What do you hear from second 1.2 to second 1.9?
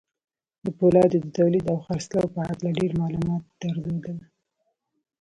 د توليد او